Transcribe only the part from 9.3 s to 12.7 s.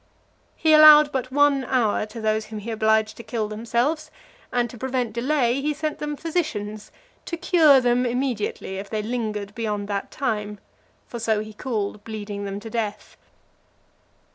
beyond that time;" for so he called bleeding them to